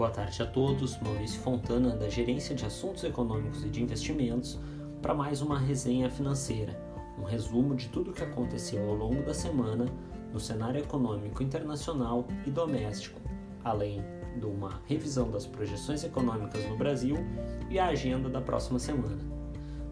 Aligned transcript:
Boa 0.00 0.10
tarde 0.10 0.42
a 0.42 0.46
todos. 0.46 0.98
Maurício 0.98 1.38
Fontana, 1.42 1.94
da 1.94 2.08
Gerência 2.08 2.54
de 2.54 2.64
Assuntos 2.64 3.04
Econômicos 3.04 3.62
e 3.66 3.68
de 3.68 3.82
Investimentos, 3.82 4.58
para 5.02 5.12
mais 5.12 5.42
uma 5.42 5.58
resenha 5.58 6.08
financeira, 6.08 6.74
um 7.18 7.24
resumo 7.24 7.74
de 7.74 7.90
tudo 7.90 8.10
o 8.10 8.14
que 8.14 8.22
aconteceu 8.22 8.88
ao 8.88 8.94
longo 8.94 9.22
da 9.22 9.34
semana 9.34 9.84
no 10.32 10.40
cenário 10.40 10.80
econômico 10.80 11.42
internacional 11.42 12.26
e 12.46 12.50
doméstico, 12.50 13.20
além 13.62 14.02
de 14.38 14.46
uma 14.46 14.80
revisão 14.86 15.30
das 15.30 15.44
projeções 15.44 16.02
econômicas 16.02 16.66
no 16.66 16.78
Brasil 16.78 17.16
e 17.68 17.78
a 17.78 17.88
agenda 17.88 18.30
da 18.30 18.40
próxima 18.40 18.78
semana. 18.78 19.18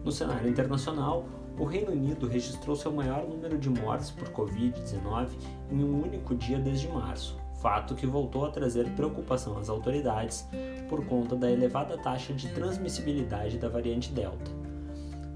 No 0.03 0.11
cenário 0.11 0.49
internacional, 0.49 1.29
o 1.55 1.65
Reino 1.65 1.91
Unido 1.91 2.27
registrou 2.27 2.75
seu 2.75 2.91
maior 2.91 3.27
número 3.27 3.59
de 3.59 3.69
mortes 3.69 4.09
por 4.09 4.27
Covid-19 4.29 5.29
em 5.69 5.83
um 5.83 6.01
único 6.01 6.33
dia 6.33 6.57
desde 6.57 6.87
março, 6.87 7.37
fato 7.61 7.93
que 7.93 8.07
voltou 8.07 8.45
a 8.45 8.51
trazer 8.51 8.89
preocupação 8.91 9.57
às 9.57 9.69
autoridades 9.69 10.47
por 10.87 11.05
conta 11.05 11.35
da 11.35 11.51
elevada 11.51 11.97
taxa 11.97 12.33
de 12.33 12.47
transmissibilidade 12.49 13.57
da 13.57 13.67
variante 13.67 14.11
Delta. 14.11 14.51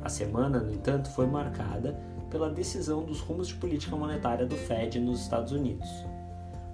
A 0.02 0.10
semana, 0.10 0.60
no 0.60 0.74
entanto, 0.74 1.10
foi 1.10 1.28
marcada 1.28 2.00
pela 2.30 2.50
decisão 2.50 3.04
dos 3.04 3.20
rumos 3.20 3.48
de 3.48 3.56
política 3.56 3.96
monetária 3.96 4.46
do 4.46 4.56
Fed 4.56 5.00
nos 5.00 5.22
Estados 5.22 5.52
Unidos. 5.52 5.88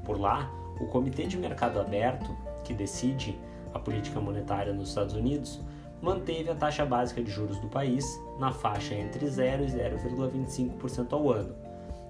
Por 0.06 0.20
lá, 0.20 0.50
o 0.80 0.86
Comitê 0.86 1.26
de 1.26 1.38
Mercado 1.38 1.80
Aberto, 1.80 2.36
que 2.64 2.74
decide 2.74 3.38
a 3.74 3.80
política 3.80 4.20
monetária 4.20 4.74
nos 4.74 4.90
Estados 4.90 5.16
Unidos, 5.16 5.60
manteve 6.02 6.50
a 6.50 6.56
taxa 6.56 6.86
básica 6.86 7.22
de 7.22 7.30
juros 7.30 7.60
do 7.60 7.68
país 7.68 8.06
na 8.40 8.52
faixa 8.52 8.96
entre 8.96 9.28
0 9.28 9.64
e 9.64 9.68
0,25% 9.68 11.12
ao 11.12 11.30
ano, 11.30 11.54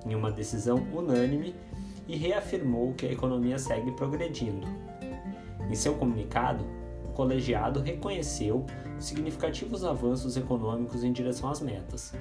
em 0.05 0.13
uma 0.13 0.31
decisão 0.31 0.77
unânime 0.93 1.55
e 2.09 2.15
reafirmou 2.15 2.91
que 2.95 3.05
a 3.05 3.11
economia 3.11 3.59
segue 3.59 3.91
progredindo. 3.91 4.67
Em 5.69 5.75
seu 5.75 5.93
comunicado, 5.93 6.65
o 7.05 7.09
colegiado 7.09 7.79
reconheceu 7.81 8.65
significativos 8.97 9.85
avanços 9.85 10.35
econômicos 10.35 11.03
em 11.03 11.13
direção 11.13 11.51
às 11.51 11.61
metas, 11.61 12.15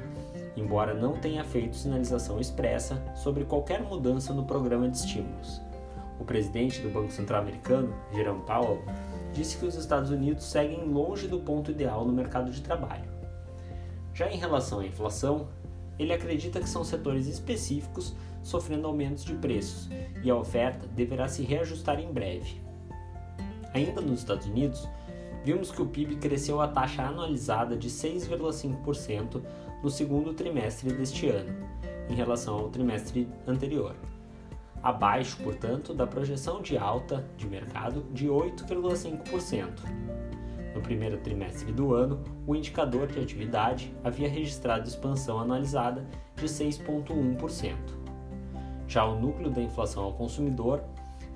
embora 0.55 0.93
não 0.93 1.15
tenha 1.15 1.43
feito 1.43 1.75
sinalização 1.75 2.39
expressa 2.39 3.03
sobre 3.17 3.47
qualquer 3.47 3.83
mudança 3.83 4.35
no 4.35 4.45
programa 4.45 4.91
de 4.91 4.99
estímulos. 4.99 5.63
O 6.21 6.25
presidente 6.25 6.83
do 6.83 6.91
Banco 6.91 7.11
Central 7.11 7.41
Americano, 7.41 7.95
Jerome 8.13 8.43
Powell, 8.45 8.83
disse 9.33 9.57
que 9.57 9.65
os 9.65 9.75
Estados 9.75 10.11
Unidos 10.11 10.45
seguem 10.45 10.85
longe 10.85 11.27
do 11.27 11.41
ponto 11.41 11.71
ideal 11.71 12.05
no 12.05 12.13
mercado 12.13 12.51
de 12.51 12.61
trabalho. 12.61 13.09
Já 14.13 14.31
em 14.31 14.37
relação 14.37 14.81
à 14.81 14.87
inflação, 14.87 15.49
ele 15.99 16.13
acredita 16.13 16.61
que 16.61 16.69
são 16.69 16.85
setores 16.85 17.27
específicos 17.27 18.15
sofrendo 18.43 18.87
aumentos 18.87 19.25
de 19.25 19.35
preços 19.35 19.89
e 20.23 20.31
a 20.31 20.37
oferta 20.37 20.87
deverá 20.87 21.29
se 21.29 21.43
reajustar 21.43 21.99
em 22.01 22.13
breve. 22.13 22.61
Ainda 23.75 24.01
nos 24.01 24.21
Estados 24.21 24.47
Unidos, 24.47 24.89
vimos 25.45 25.71
que 25.71 25.83
o 25.83 25.87
PIB 25.87 26.17
cresceu 26.17 26.61
a 26.61 26.69
taxa 26.69 27.03
anualizada 27.03 27.77
de 27.77 27.89
6,5% 27.89 29.43
no 29.83 29.91
segundo 29.91 30.33
trimestre 30.35 30.93
deste 30.93 31.29
ano, 31.29 31.53
em 32.09 32.15
relação 32.15 32.59
ao 32.59 32.69
trimestre 32.69 33.29
anterior. 33.47 33.95
Abaixo, 34.83 35.37
portanto, 35.43 35.93
da 35.93 36.07
projeção 36.07 36.63
de 36.63 36.79
alta 36.79 37.29
de 37.37 37.47
mercado 37.47 38.05
de 38.13 38.29
8,5%. 38.29 40.18
No 40.79 40.83
primeiro 40.83 41.19
trimestre 41.19 41.73
do 41.73 41.93
ano, 41.93 42.23
o 42.47 42.55
indicador 42.55 43.09
de 43.09 43.19
atividade 43.19 43.93
havia 44.05 44.29
registrado 44.29 44.87
expansão 44.87 45.41
anualizada 45.41 46.07
de 46.37 46.45
6,1%. 46.47 47.75
Já 48.87 49.05
o 49.05 49.19
núcleo 49.19 49.51
da 49.51 49.61
inflação 49.61 50.05
ao 50.05 50.13
consumidor 50.13 50.85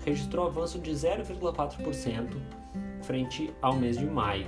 registrou 0.04 0.46
avanço 0.46 0.78
de 0.78 0.92
0,4% 0.92 2.36
frente 3.02 3.52
ao 3.60 3.74
mês 3.74 3.98
de 3.98 4.06
maio 4.06 4.46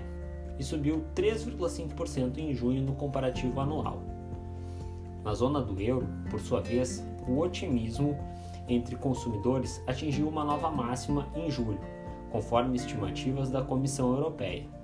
e 0.61 0.63
subiu 0.63 1.05
3,5% 1.17 2.39
em 2.39 2.55
junho 2.55 2.81
no 2.81 2.95
comparativo 2.95 3.61
anual. 3.61 4.01
Na 5.25 5.35
zona 5.35 5.61
do 5.61 5.81
euro, 5.81 6.07
por 6.31 6.39
sua 6.39 6.61
vez, 6.61 7.05
o 7.27 7.41
otimismo 7.41 8.17
entre 8.69 8.95
consumidores 8.95 9.83
atingiu 9.89 10.29
uma 10.29 10.45
nova 10.45 10.71
máxima 10.71 11.27
em 11.35 11.51
julho, 11.51 11.81
conforme 12.31 12.77
estimativas 12.77 13.51
da 13.51 13.61
Comissão 13.61 14.15
Europeia. 14.15 14.84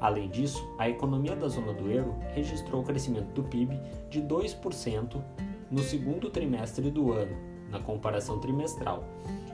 Além 0.00 0.28
disso, 0.28 0.66
a 0.78 0.88
economia 0.88 1.34
da 1.34 1.48
zona 1.48 1.72
do 1.72 1.90
euro 1.90 2.14
registrou 2.34 2.84
crescimento 2.84 3.32
do 3.32 3.42
PIB 3.42 3.80
de 4.08 4.22
2% 4.22 5.20
no 5.70 5.82
segundo 5.82 6.30
trimestre 6.30 6.90
do 6.90 7.12
ano, 7.12 7.36
na 7.70 7.80
comparação 7.80 8.38
trimestral, 8.38 9.04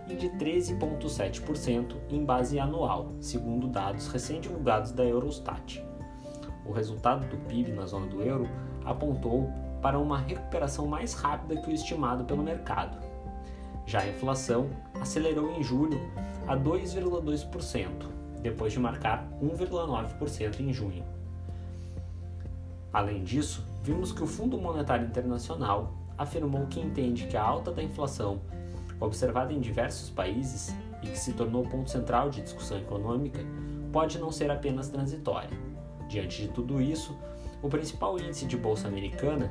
e 0.09 0.15
de 0.15 0.29
13,7% 0.31 1.97
em 2.11 2.25
base 2.25 2.59
anual, 2.59 3.13
segundo 3.21 3.67
dados 3.67 4.07
recém-divulgados 4.09 4.93
da 4.93 5.05
Eurostat. 5.05 5.83
O 6.67 6.73
resultado 6.73 7.27
do 7.29 7.37
PIB 7.49 7.73
na 7.73 7.87
zona 7.87 8.07
do 8.07 8.23
euro 8.23 8.49
apontou 8.85 9.51
para 9.81 9.99
uma 9.99 10.19
recuperação 10.19 10.87
mais 10.87 11.15
rápida 11.15 11.61
que 11.61 11.71
o 11.71 11.75
estimado 11.75 12.25
pelo 12.25 12.43
mercado. 12.43 12.99
Já 13.87 14.01
a 14.01 14.09
inflação 14.09 14.71
acelerou 15.01 15.51
em 15.53 15.63
julho 15.63 15.99
a 16.47 16.57
2,2%, 16.57 18.14
depois 18.45 18.75
de 18.75 18.79
marcar 18.79 19.27
1,9% 19.43 20.61
em 20.61 20.71
junho. 20.71 21.03
Além 22.93 23.25
disso, 23.25 23.67
vimos 23.83 24.13
que 24.13 24.23
o 24.23 24.27
Fundo 24.27 24.59
Monetário 24.59 25.07
Internacional 25.07 25.95
afirmou 26.17 26.67
que 26.67 26.79
entende 26.79 27.27
que 27.27 27.39
a 27.39 27.43
alta 27.43 27.73
da 27.73 27.83
inflação, 27.83 28.43
observada 29.01 29.53
em 29.53 29.61
diversos 29.61 30.11
países 30.11 30.75
e 31.03 31.07
que 31.07 31.19
se 31.19 31.33
tornou 31.33 31.65
ponto 31.65 31.91
central 31.91 32.29
de 32.29 32.43
discussão 32.43 32.79
econômica, 32.79 33.41
pode 33.91 34.19
não 34.19 34.31
ser 34.31 34.51
apenas 34.51 34.91
transitória. 34.91 35.59
Diante 36.07 36.43
de 36.43 36.49
tudo 36.49 36.83
isso, 36.83 37.17
o 37.63 37.69
principal 37.69 38.19
índice 38.19 38.45
de 38.45 38.59
bolsa 38.59 38.87
americana 38.89 39.51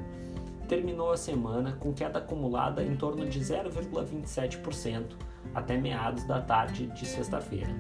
terminou 0.67 1.11
a 1.11 1.17
semana 1.17 1.75
com 1.79 1.91
queda 1.91 2.19
acumulada 2.19 2.83
em 2.83 2.95
torno 2.95 3.27
de 3.27 3.39
0,27% 3.39 5.15
até 5.53 5.77
meados 5.77 6.23
da 6.25 6.39
tarde 6.39 6.87
de 6.87 7.05
sexta-feira. 7.07 7.75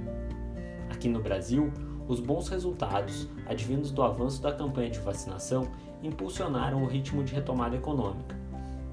Aqui 1.03 1.09
no 1.09 1.19
Brasil, 1.19 1.69
os 2.07 2.21
bons 2.21 2.47
resultados, 2.47 3.27
advindos 3.45 3.91
do 3.91 4.01
avanço 4.01 4.41
da 4.41 4.53
campanha 4.53 4.89
de 4.89 4.99
vacinação, 4.99 5.67
impulsionaram 6.01 6.81
o 6.81 6.87
ritmo 6.87 7.25
de 7.25 7.35
retomada 7.35 7.75
econômica, 7.75 8.33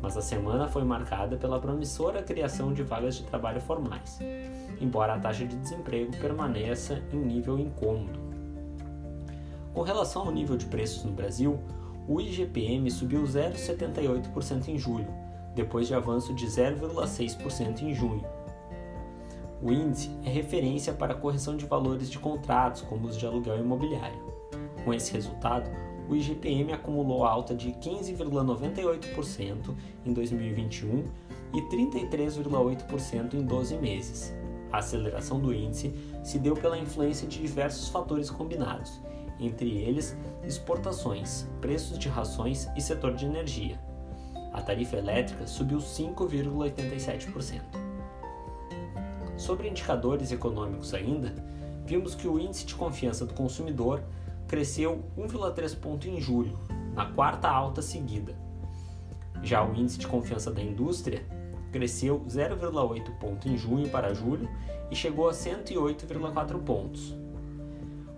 mas 0.03 0.17
a 0.17 0.21
semana 0.21 0.67
foi 0.67 0.83
marcada 0.83 1.37
pela 1.37 1.61
promissora 1.61 2.21
criação 2.21 2.73
de 2.73 2.83
vagas 2.83 3.15
de 3.15 3.23
trabalho 3.23 3.61
formais, 3.61 4.19
embora 4.81 5.15
a 5.15 5.21
taxa 5.21 5.47
de 5.47 5.55
desemprego 5.55 6.11
permaneça 6.17 7.01
em 7.13 7.19
nível 7.19 7.61
incômodo. 7.61 8.19
Com 9.73 9.83
relação 9.83 10.23
ao 10.23 10.33
nível 10.33 10.57
de 10.57 10.67
preços 10.67 11.05
no 11.05 11.13
Brasil, 11.13 11.61
o 12.09 12.21
IGPM 12.21 12.91
subiu 12.91 13.23
0,78% 13.23 14.67
em 14.67 14.77
julho, 14.77 15.15
depois 15.55 15.87
de 15.87 15.95
avanço 15.95 16.35
de 16.35 16.45
0,6% 16.45 17.83
em 17.83 17.95
junho. 17.95 18.25
O 19.63 19.71
índice 19.71 20.11
é 20.25 20.31
referência 20.31 20.93
para 20.93 21.13
a 21.13 21.17
correção 21.17 21.57
de 21.57 21.67
valores 21.67 22.11
de 22.11 22.19
contratos, 22.19 22.83
como 22.83 23.07
os 23.07 23.17
de 23.19 23.27
aluguel 23.27 23.59
imobiliário. 23.59 24.19
Com 24.85 24.93
esse 24.95 25.13
resultado, 25.13 25.71
o 26.09 26.17
IGPM 26.17 26.73
acumulou 26.73 27.25
alta 27.25 27.55
de 27.55 27.71
15,98% 27.73 29.75
em 30.05 30.13
2021 30.13 31.05
e 31.55 31.61
33,8% 31.63 33.35
em 33.35 33.43
12 33.43 33.77
meses. 33.77 34.35
A 34.73 34.79
aceleração 34.79 35.39
do 35.39 35.53
índice 35.53 35.95
se 36.25 36.39
deu 36.39 36.55
pela 36.55 36.79
influência 36.79 37.29
de 37.29 37.41
diversos 37.41 37.89
fatores 37.89 38.31
combinados, 38.31 39.01
entre 39.39 39.79
eles 39.79 40.17
exportações, 40.43 41.47
preços 41.61 41.99
de 41.99 42.09
rações 42.09 42.67
e 42.77 42.81
setor 42.81 43.15
de 43.15 43.27
energia. 43.27 43.79
A 44.53 44.63
tarifa 44.63 44.97
elétrica 44.97 45.47
subiu 45.47 45.79
5,87%. 45.79 47.80
Sobre 49.41 49.69
indicadores 49.69 50.31
econômicos 50.31 50.93
ainda, 50.93 51.35
vimos 51.87 52.15
que 52.15 52.29
o 52.29 52.39
índice 52.39 52.67
de 52.67 52.75
confiança 52.75 53.25
do 53.25 53.33
consumidor 53.33 54.03
cresceu 54.47 55.03
1,3 55.17 55.75
ponto 55.79 56.07
em 56.07 56.21
julho, 56.21 56.59
na 56.95 57.07
quarta 57.07 57.49
alta 57.49 57.81
seguida. 57.81 58.35
Já 59.43 59.65
o 59.65 59.75
índice 59.75 59.99
de 59.99 60.07
confiança 60.07 60.51
da 60.51 60.63
indústria 60.63 61.25
cresceu 61.73 62.21
0,8 62.29 63.19
ponto 63.19 63.49
em 63.49 63.57
junho 63.57 63.89
para 63.89 64.13
julho 64.13 64.47
e 64.91 64.95
chegou 64.95 65.27
a 65.27 65.33
108,4 65.33 66.63
pontos. 66.63 67.15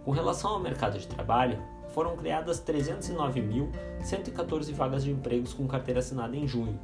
Com 0.04 0.10
relação 0.10 0.50
ao 0.50 0.58
mercado 0.58 0.98
de 0.98 1.06
trabalho, 1.06 1.62
foram 1.94 2.16
criadas 2.16 2.60
309.114 2.60 4.72
vagas 4.72 5.04
de 5.04 5.12
empregos 5.12 5.54
com 5.54 5.68
carteira 5.68 6.00
assinada 6.00 6.36
em 6.36 6.48
junho. 6.48 6.80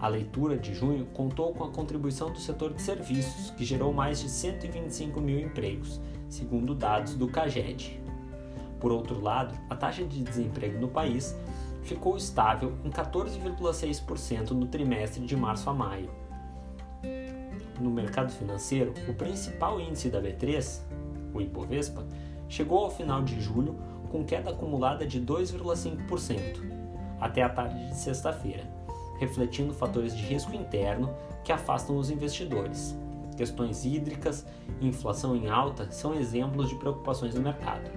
A 0.00 0.08
leitura 0.08 0.56
de 0.56 0.72
junho 0.74 1.04
contou 1.12 1.52
com 1.52 1.62
a 1.62 1.70
contribuição 1.70 2.32
do 2.32 2.38
setor 2.38 2.72
de 2.72 2.80
serviços, 2.80 3.50
que 3.50 3.64
gerou 3.64 3.92
mais 3.92 4.18
de 4.20 4.30
125 4.30 5.20
mil 5.20 5.38
empregos, 5.38 6.00
segundo 6.26 6.74
dados 6.74 7.14
do 7.14 7.28
CAGED. 7.28 8.00
Por 8.80 8.92
outro 8.92 9.20
lado, 9.20 9.54
a 9.68 9.76
taxa 9.76 10.02
de 10.02 10.22
desemprego 10.22 10.80
no 10.80 10.88
país 10.88 11.36
ficou 11.82 12.16
estável 12.16 12.72
em 12.82 12.88
14,6% 12.88 14.52
no 14.52 14.66
trimestre 14.66 15.24
de 15.24 15.36
março 15.36 15.68
a 15.68 15.74
maio. 15.74 16.10
no 17.78 17.90
mercado 17.90 18.30
financeiro, 18.30 18.92
o 19.08 19.14
principal 19.14 19.80
índice 19.80 20.10
da 20.10 20.20
B3, 20.20 20.80
o 21.32 21.40
Ibovespa, 21.40 22.06
chegou 22.48 22.84
ao 22.84 22.90
final 22.90 23.22
de 23.22 23.40
julho 23.40 23.74
com 24.10 24.24
queda 24.24 24.50
acumulada 24.50 25.06
de 25.06 25.20
2,5% 25.20 26.80
até 27.20 27.42
a 27.42 27.48
tarde 27.48 27.88
de 27.88 27.96
sexta-feira, 27.96 28.64
refletindo 29.20 29.74
fatores 29.74 30.16
de 30.16 30.24
risco 30.24 30.56
interno 30.56 31.14
que 31.44 31.52
afastam 31.52 31.96
os 31.96 32.10
investidores. 32.10 32.96
Questões 33.36 33.84
hídricas 33.84 34.44
e 34.80 34.88
inflação 34.88 35.36
em 35.36 35.48
alta 35.48 35.90
são 35.90 36.14
exemplos 36.14 36.68
de 36.68 36.74
preocupações 36.74 37.34
no 37.34 37.42
mercado. 37.42 37.90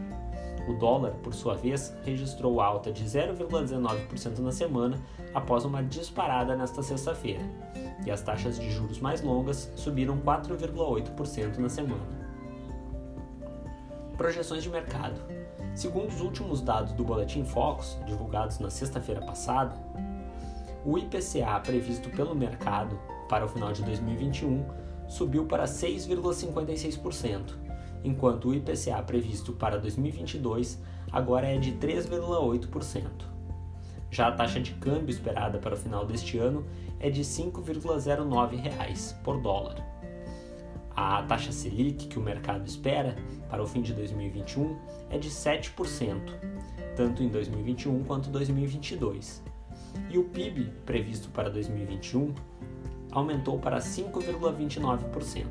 O 0.67 0.73
dólar, 0.73 1.11
por 1.23 1.33
sua 1.33 1.55
vez, 1.55 1.93
registrou 2.05 2.61
alta 2.61 2.91
de 2.91 3.03
0,19% 3.03 4.39
na 4.39 4.51
semana 4.51 5.01
após 5.33 5.65
uma 5.65 5.83
disparada 5.83 6.55
nesta 6.55 6.81
sexta-feira, 6.81 7.43
e 8.05 8.11
as 8.11 8.21
taxas 8.21 8.59
de 8.59 8.69
juros 8.71 8.99
mais 8.99 9.21
longas 9.21 9.71
subiram 9.75 10.17
4,8% 10.19 11.57
na 11.57 11.69
semana. 11.69 12.23
Projeções 14.17 14.63
de 14.63 14.69
mercado. 14.69 15.19
Segundo 15.75 16.09
os 16.09 16.21
últimos 16.21 16.61
dados 16.61 16.93
do 16.93 17.03
Boletim 17.03 17.43
Focus, 17.43 17.97
divulgados 18.05 18.59
na 18.59 18.69
sexta-feira 18.69 19.21
passada, 19.21 19.75
o 20.85 20.97
IPCA 20.97 21.59
previsto 21.61 22.09
pelo 22.09 22.35
mercado 22.35 22.99
para 23.29 23.45
o 23.45 23.47
final 23.47 23.71
de 23.71 23.83
2021 23.83 24.65
subiu 25.07 25.45
para 25.45 25.65
6,56%, 25.65 27.53
enquanto 28.03 28.49
o 28.49 28.53
IPCA 28.53 29.01
previsto 29.03 29.53
para 29.53 29.77
2022 29.77 30.81
agora 31.11 31.47
é 31.47 31.57
de 31.57 31.73
3,8%. 31.73 33.33
Já 34.11 34.27
a 34.27 34.31
taxa 34.31 34.59
de 34.59 34.73
câmbio 34.73 35.11
esperada 35.11 35.57
para 35.57 35.73
o 35.73 35.77
final 35.77 36.05
deste 36.05 36.37
ano 36.37 36.65
é 36.99 37.09
de 37.09 37.21
R$ 37.21 37.27
5,09 37.27 39.21
por 39.23 39.41
dólar. 39.41 39.83
A 40.95 41.23
taxa 41.23 41.51
Selic 41.51 42.07
que 42.07 42.19
o 42.19 42.21
mercado 42.21 42.67
espera 42.67 43.15
para 43.49 43.63
o 43.63 43.65
fim 43.65 43.81
de 43.81 43.93
2021 43.93 44.77
é 45.09 45.17
de 45.17 45.29
7%, 45.29 45.73
tanto 46.95 47.23
em 47.23 47.29
2021 47.29 48.03
quanto 48.03 48.29
2022. 48.29 49.52
E 50.09 50.17
o 50.17 50.23
PIB 50.25 50.71
previsto 50.85 51.29
para 51.29 51.49
2021 51.49 52.33
aumentou 53.11 53.59
para 53.59 53.77
5,29%. 53.77 55.45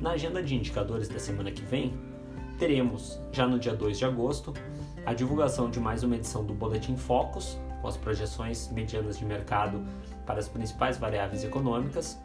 Na 0.00 0.10
agenda 0.10 0.42
de 0.42 0.54
indicadores 0.54 1.08
da 1.08 1.18
semana 1.18 1.50
que 1.50 1.62
vem, 1.62 1.94
teremos, 2.58 3.18
já 3.32 3.46
no 3.46 3.58
dia 3.58 3.74
2 3.74 3.98
de 3.98 4.04
agosto, 4.04 4.52
a 5.04 5.14
divulgação 5.14 5.70
de 5.70 5.80
mais 5.80 6.02
uma 6.02 6.16
edição 6.16 6.44
do 6.44 6.52
Boletim 6.52 6.96
Focus, 6.96 7.58
com 7.80 7.88
as 7.88 7.96
projeções 7.96 8.70
medianas 8.70 9.18
de 9.18 9.24
mercado 9.24 9.84
para 10.26 10.38
as 10.38 10.48
principais 10.48 10.98
variáveis 10.98 11.44
econômicas, 11.44 12.18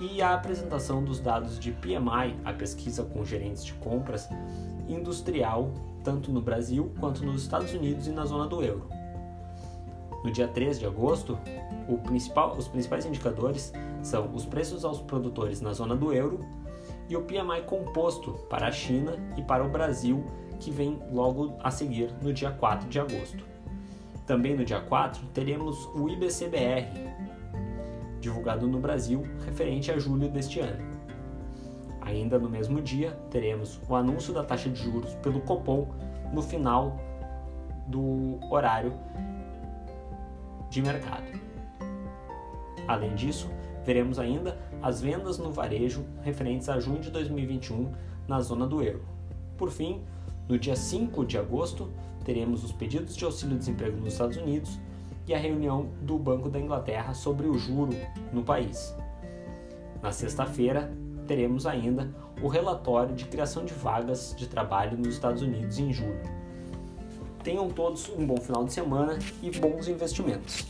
e 0.00 0.22
a 0.22 0.34
apresentação 0.34 1.04
dos 1.04 1.20
dados 1.20 1.58
de 1.58 1.72
PMI, 1.72 2.36
a 2.44 2.52
pesquisa 2.52 3.04
com 3.04 3.24
gerentes 3.24 3.64
de 3.64 3.74
compras 3.74 4.28
industrial, 4.88 5.70
tanto 6.02 6.32
no 6.32 6.40
Brasil 6.40 6.90
quanto 6.98 7.24
nos 7.24 7.42
Estados 7.42 7.72
Unidos 7.74 8.06
e 8.06 8.10
na 8.10 8.24
zona 8.24 8.46
do 8.46 8.62
euro. 8.62 8.99
No 10.22 10.30
dia 10.30 10.46
3 10.46 10.78
de 10.78 10.86
agosto, 10.86 11.38
principal, 12.10 12.56
os 12.56 12.66
principais 12.66 13.06
indicadores 13.06 13.72
são 14.02 14.34
os 14.34 14.44
preços 14.44 14.84
aos 14.84 15.00
produtores 15.00 15.60
na 15.60 15.72
zona 15.72 15.94
do 15.94 16.12
euro 16.12 16.44
e 17.08 17.16
o 17.16 17.22
PMI 17.22 17.62
composto 17.66 18.32
para 18.48 18.66
a 18.66 18.72
China 18.72 19.12
e 19.36 19.42
para 19.42 19.64
o 19.64 19.68
Brasil, 19.68 20.24
que 20.58 20.70
vem 20.70 21.00
logo 21.12 21.56
a 21.62 21.70
seguir 21.70 22.12
no 22.20 22.32
dia 22.32 22.50
4 22.50 22.88
de 22.88 22.98
agosto. 22.98 23.44
Também 24.26 24.56
no 24.56 24.64
dia 24.64 24.80
4 24.80 25.24
teremos 25.32 25.86
o 25.94 26.08
IBCBR, 26.08 26.88
divulgado 28.20 28.66
no 28.66 28.78
Brasil, 28.78 29.22
referente 29.44 29.90
a 29.90 29.98
julho 29.98 30.28
deste 30.28 30.60
ano. 30.60 30.90
Ainda 32.00 32.38
no 32.38 32.48
mesmo 32.48 32.80
dia, 32.80 33.12
teremos 33.30 33.80
o 33.88 33.94
anúncio 33.94 34.32
da 34.32 34.42
taxa 34.42 34.68
de 34.68 34.82
juros 34.82 35.14
pelo 35.16 35.40
Copom 35.40 35.88
no 36.32 36.42
final 36.42 36.98
do 37.86 38.38
horário 38.50 38.92
de 40.70 40.80
mercado. 40.80 41.26
Além 42.86 43.14
disso, 43.14 43.50
veremos 43.84 44.18
ainda 44.18 44.58
as 44.82 45.00
vendas 45.00 45.38
no 45.38 45.50
varejo 45.50 46.04
referentes 46.22 46.68
a 46.68 46.78
junho 46.80 47.00
de 47.00 47.10
2021 47.10 47.92
na 48.26 48.40
zona 48.40 48.66
do 48.66 48.82
euro. 48.82 49.04
Por 49.58 49.70
fim, 49.70 50.02
no 50.48 50.58
dia 50.58 50.76
5 50.76 51.24
de 51.24 51.36
agosto, 51.36 51.90
teremos 52.24 52.64
os 52.64 52.72
pedidos 52.72 53.16
de 53.16 53.24
auxílio-desemprego 53.24 53.98
nos 53.98 54.12
Estados 54.12 54.36
Unidos 54.36 54.78
e 55.26 55.34
a 55.34 55.38
reunião 55.38 55.90
do 56.02 56.18
Banco 56.18 56.48
da 56.48 56.58
Inglaterra 56.58 57.14
sobre 57.14 57.46
o 57.46 57.58
juro 57.58 57.92
no 58.32 58.42
país. 58.42 58.94
Na 60.02 60.12
sexta-feira, 60.12 60.92
teremos 61.26 61.66
ainda 61.66 62.12
o 62.42 62.48
relatório 62.48 63.14
de 63.14 63.26
criação 63.26 63.64
de 63.64 63.74
vagas 63.74 64.34
de 64.36 64.48
trabalho 64.48 64.96
nos 64.96 65.08
Estados 65.08 65.42
Unidos 65.42 65.78
em 65.78 65.92
julho. 65.92 66.20
Tenham 67.42 67.68
todos 67.70 68.08
um 68.10 68.26
bom 68.26 68.36
final 68.36 68.64
de 68.64 68.72
semana 68.72 69.18
e 69.42 69.50
bons 69.50 69.88
investimentos. 69.88 70.66